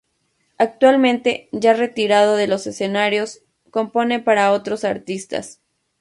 [0.57, 5.61] Actualmente, ya retirado de los escenarios, compone para otros artistas.